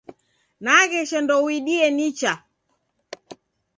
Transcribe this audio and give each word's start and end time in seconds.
Nagesha 0.63 1.19
ndouidie 1.23 1.87
nicha. 1.97 2.33